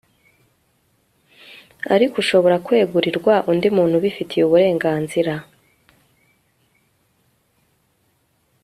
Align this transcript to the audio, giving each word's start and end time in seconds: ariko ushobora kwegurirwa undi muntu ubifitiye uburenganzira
ariko 1.95 2.15
ushobora 2.23 2.55
kwegurirwa 2.65 3.33
undi 3.51 3.67
muntu 3.75 3.93
ubifitiye 3.97 4.43
uburenganzira 4.45 5.33